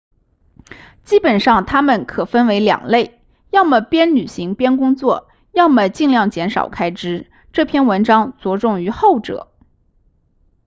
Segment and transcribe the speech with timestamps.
[1.03, 9.51] 基本上它们可分为两类要么边旅行边工作要么尽量减少开支这篇文章着重于后者